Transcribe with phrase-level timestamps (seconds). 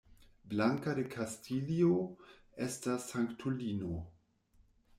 [0.53, 1.91] Blanka de Kastilio
[2.69, 4.01] estas sanktulino.